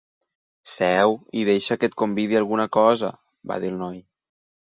[0.75, 3.13] "Seu i deixa que et convidi a alguna cosa",
[3.53, 4.01] va dir el noi.